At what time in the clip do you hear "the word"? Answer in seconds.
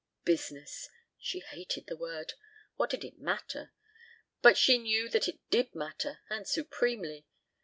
1.85-2.33